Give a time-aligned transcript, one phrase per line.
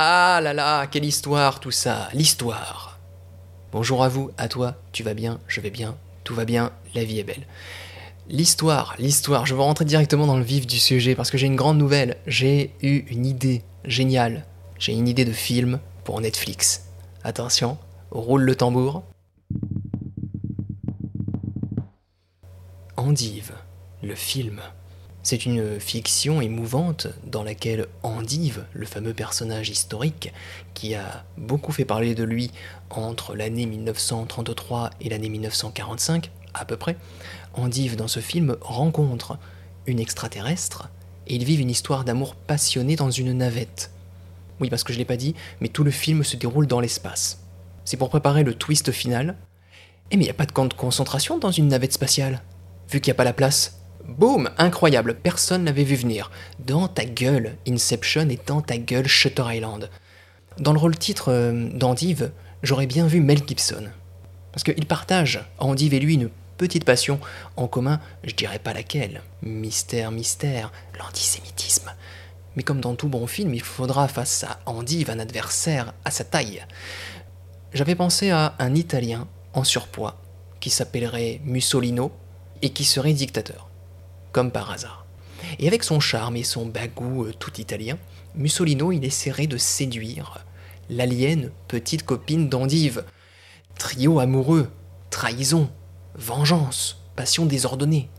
[0.00, 3.00] Ah là là, quelle histoire tout ça, l'histoire.
[3.72, 7.02] Bonjour à vous, à toi, tu vas bien, je vais bien, tout va bien, la
[7.02, 7.48] vie est belle.
[8.28, 11.56] L'histoire, l'histoire, je vais rentrer directement dans le vif du sujet parce que j'ai une
[11.56, 12.16] grande nouvelle.
[12.28, 14.46] J'ai eu une idée géniale.
[14.78, 16.84] J'ai une idée de film pour Netflix.
[17.24, 17.76] Attention,
[18.12, 19.02] roule le tambour.
[22.96, 23.50] Endive,
[24.04, 24.60] le film.
[25.22, 30.32] C'est une fiction émouvante dans laquelle Endive, le fameux personnage historique
[30.74, 32.50] qui a beaucoup fait parler de lui
[32.88, 36.96] entre l'année 1933 et l'année 1945, à peu près,
[37.54, 39.38] Endive dans ce film rencontre
[39.86, 40.88] une extraterrestre
[41.26, 43.90] et ils vivent une histoire d'amour passionné dans une navette.
[44.60, 47.40] Oui, parce que je l'ai pas dit, mais tout le film se déroule dans l'espace.
[47.84, 49.36] C'est pour préparer le twist final.
[50.10, 52.42] Eh mais il n'y a pas de camp de concentration dans une navette spatiale
[52.90, 53.77] Vu qu'il n'y a pas la place.
[54.08, 56.30] Boum Incroyable, personne l'avait vu venir.
[56.58, 59.90] Dans ta gueule, Inception et dans ta gueule, Shutter Island.
[60.58, 63.88] Dans le rôle titre euh, d'Andive, j'aurais bien vu Mel Gibson.
[64.50, 67.20] Parce qu'il partage, Andive et lui, une petite passion
[67.56, 69.22] en commun, je dirais pas laquelle.
[69.42, 71.92] Mystère, mystère, l'antisémitisme.
[72.56, 76.24] Mais comme dans tout bon film, il faudra face à Andive un adversaire à sa
[76.24, 76.64] taille.
[77.72, 80.20] J'avais pensé à un Italien en surpoids
[80.58, 82.10] qui s'appellerait Mussolino
[82.62, 83.67] et qui serait dictateur,
[84.38, 85.04] comme par hasard.
[85.58, 87.98] Et avec son charme et son bagou euh, tout italien,
[88.36, 90.44] Mussolino il essaierait de séduire
[90.88, 93.02] l'alien petite copine d'Andive.
[93.80, 94.70] Trio amoureux,
[95.10, 95.68] trahison,
[96.14, 98.10] vengeance, passion désordonnée.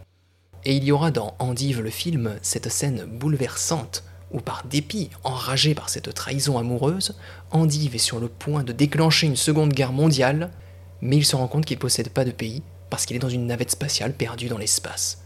[0.65, 5.73] Et il y aura dans Andive le film cette scène bouleversante où par dépit, enragé
[5.73, 7.15] par cette trahison amoureuse,
[7.51, 10.51] Andive est sur le point de déclencher une seconde guerre mondiale,
[10.99, 13.29] mais il se rend compte qu'il ne possède pas de pays parce qu'il est dans
[13.29, 15.23] une navette spatiale perdue dans l'espace.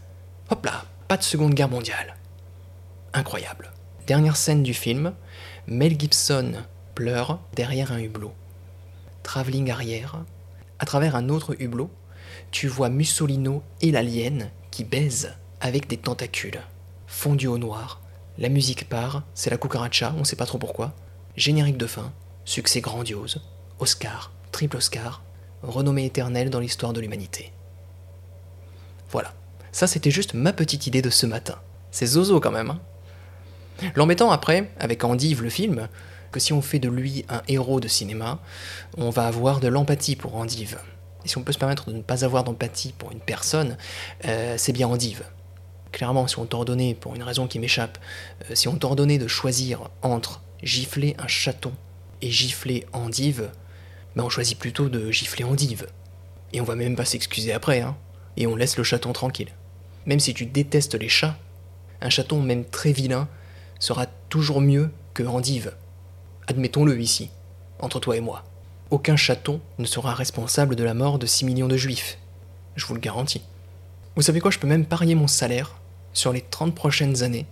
[0.50, 2.16] Hop là, pas de seconde guerre mondiale.
[3.14, 3.72] Incroyable.
[4.06, 5.14] Dernière scène du film,
[5.66, 6.64] Mel Gibson
[6.94, 8.34] pleure derrière un hublot.
[9.22, 10.24] Travelling arrière,
[10.78, 11.90] à travers un autre hublot,
[12.50, 16.60] tu vois Mussolino et l'alien qui baisent avec des tentacules.
[17.06, 18.02] Fondu au noir,
[18.36, 20.92] la musique part, c'est la cucaracha, on sait pas trop pourquoi.
[21.36, 22.12] Générique de fin,
[22.44, 23.40] succès grandiose,
[23.78, 25.22] Oscar, triple Oscar,
[25.62, 27.52] renommée éternelle dans l'histoire de l'humanité.
[29.10, 29.32] Voilà,
[29.74, 31.56] ça c'était juste ma petite idée de ce matin.
[31.90, 32.70] C'est zozo quand même.
[32.70, 32.80] Hein
[33.94, 35.88] L'embêtant après, avec Andive le film,
[36.32, 38.40] que si on fait de lui un héros de cinéma,
[38.96, 40.78] on va avoir de l'empathie pour Andive.
[41.24, 43.76] Et si on peut se permettre de ne pas avoir d'empathie pour une personne,
[44.26, 45.24] euh, c'est bien Andive
[45.94, 47.98] clairement, si on t'ordonnait, pour une raison qui m'échappe,
[48.50, 51.72] euh, si on t'ordonnait de choisir entre gifler un chaton
[52.20, 53.50] et gifler Endive,
[54.16, 55.86] ben on choisit plutôt de gifler Endive.
[56.52, 57.96] Et on va même pas s'excuser après, hein.
[58.36, 59.50] Et on laisse le chaton tranquille.
[60.06, 61.36] Même si tu détestes les chats,
[62.00, 63.28] un chaton même très vilain
[63.78, 65.72] sera toujours mieux que Endive.
[66.46, 67.30] Admettons-le ici,
[67.78, 68.44] entre toi et moi.
[68.90, 72.18] Aucun chaton ne sera responsable de la mort de 6 millions de juifs.
[72.76, 73.42] Je vous le garantis.
[74.16, 75.80] Vous savez quoi, je peux même parier mon salaire
[76.12, 77.46] sur les 30 prochaines années,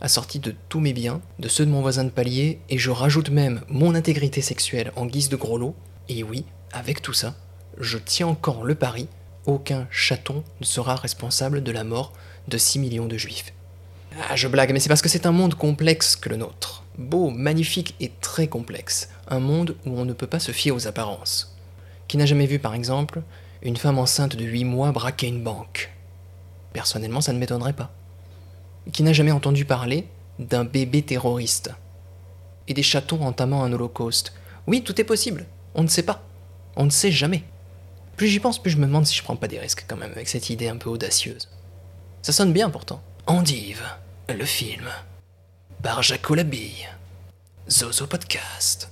[0.00, 3.30] assorti de tous mes biens, de ceux de mon voisin de palier, et je rajoute
[3.30, 5.74] même mon intégrité sexuelle en guise de gros lot,
[6.08, 7.34] et oui, avec tout ça,
[7.80, 9.08] je tiens encore le pari,
[9.46, 12.12] aucun chaton ne sera responsable de la mort
[12.48, 13.52] de 6 millions de juifs.
[14.28, 16.84] Ah, je blague, mais c'est parce que c'est un monde complexe que le nôtre.
[16.98, 19.08] Beau, magnifique et très complexe.
[19.28, 21.56] Un monde où on ne peut pas se fier aux apparences.
[22.06, 23.22] Qui n'a jamais vu, par exemple,
[23.62, 25.92] une femme enceinte de 8 mois braquer une banque?
[26.72, 27.92] Personnellement, ça ne m'étonnerait pas
[28.92, 30.06] qui n'a jamais entendu parler
[30.38, 31.70] d'un bébé terroriste
[32.68, 34.34] et des chatons entamant un holocauste?
[34.66, 35.46] Oui, tout est possible.
[35.74, 36.22] On ne sait pas.
[36.76, 37.44] On ne sait jamais.
[38.16, 40.12] Plus j'y pense, plus je me demande si je prends pas des risques quand même
[40.12, 41.48] avec cette idée un peu audacieuse.
[42.22, 43.02] Ça sonne bien pourtant.
[43.26, 43.82] Endive,
[44.28, 44.88] le film.
[45.82, 46.88] Par Jaco Labille.
[47.68, 48.88] Zozo Podcast.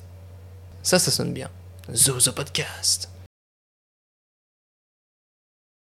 [0.83, 1.51] Ça, ça sonne bien.
[1.95, 3.12] Zozo Podcast.